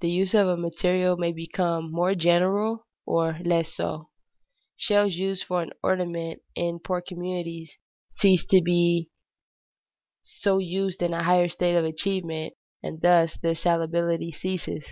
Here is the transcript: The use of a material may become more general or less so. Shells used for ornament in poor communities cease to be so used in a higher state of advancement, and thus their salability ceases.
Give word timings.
The 0.00 0.10
use 0.10 0.34
of 0.34 0.48
a 0.48 0.56
material 0.56 1.16
may 1.16 1.30
become 1.30 1.92
more 1.92 2.16
general 2.16 2.88
or 3.06 3.38
less 3.44 3.72
so. 3.72 4.08
Shells 4.74 5.14
used 5.14 5.44
for 5.44 5.64
ornament 5.84 6.42
in 6.56 6.80
poor 6.80 7.00
communities 7.00 7.72
cease 8.10 8.44
to 8.46 8.60
be 8.60 9.10
so 10.24 10.58
used 10.58 11.00
in 11.00 11.14
a 11.14 11.22
higher 11.22 11.48
state 11.48 11.76
of 11.76 11.84
advancement, 11.84 12.54
and 12.82 13.00
thus 13.02 13.36
their 13.36 13.54
salability 13.54 14.34
ceases. 14.34 14.84